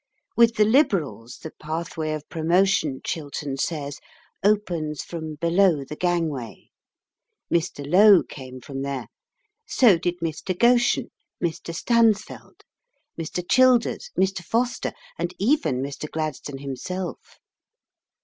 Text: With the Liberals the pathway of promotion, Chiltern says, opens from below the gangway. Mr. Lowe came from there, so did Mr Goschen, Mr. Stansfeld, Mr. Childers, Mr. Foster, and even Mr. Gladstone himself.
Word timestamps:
With 0.35 0.55
the 0.55 0.65
Liberals 0.65 1.37
the 1.37 1.51
pathway 1.51 2.11
of 2.13 2.27
promotion, 2.27 3.01
Chiltern 3.03 3.57
says, 3.57 3.99
opens 4.43 5.03
from 5.03 5.35
below 5.35 5.85
the 5.85 5.95
gangway. 5.95 6.71
Mr. 7.53 7.87
Lowe 7.87 8.23
came 8.23 8.61
from 8.61 8.81
there, 8.81 9.09
so 9.67 9.99
did 9.99 10.17
Mr 10.19 10.57
Goschen, 10.57 11.11
Mr. 11.39 11.71
Stansfeld, 11.75 12.63
Mr. 13.15 13.47
Childers, 13.47 14.09
Mr. 14.19 14.43
Foster, 14.43 14.91
and 15.19 15.35
even 15.37 15.83
Mr. 15.83 16.09
Gladstone 16.09 16.57
himself. 16.57 17.37